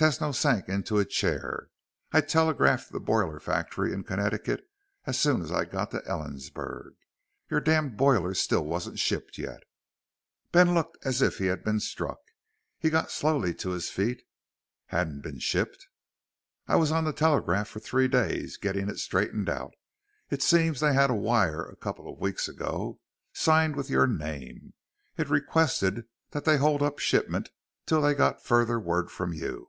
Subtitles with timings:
[0.00, 1.70] Tesno sank into a chair.
[2.12, 4.62] "I telegraphed the boiler factory in Connecticut
[5.06, 6.92] as soon as I got to Ellensburg.
[7.50, 9.64] Your damned boiler still wasn't shipped yet."
[10.52, 12.20] Ben looked as if he had been struck.
[12.78, 14.22] He got slowly to his feet.
[14.86, 15.88] "Hadn't been shipped!"
[16.68, 19.74] "I was on the telegraph for three days getting it straightened out.
[20.30, 23.00] It seems they had a wire a couple of weeks ago,
[23.32, 24.74] signed with your name.
[25.16, 27.50] It requested that they hold up shipment
[27.84, 29.68] till they got further word from you."